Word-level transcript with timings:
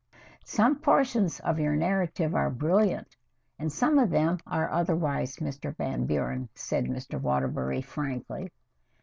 "Some 0.45 0.77
portions 0.77 1.39
of 1.41 1.59
your 1.59 1.75
narrative 1.75 2.33
are 2.33 2.49
brilliant, 2.49 3.15
and 3.59 3.71
some 3.71 3.99
of 3.99 4.09
them 4.09 4.39
are 4.47 4.67
otherwise, 4.67 5.35
Mr. 5.35 5.75
Van 5.77 6.07
Buren," 6.07 6.49
said 6.55 6.85
Mr. 6.85 7.21
Waterbury 7.21 7.83
frankly. 7.83 8.49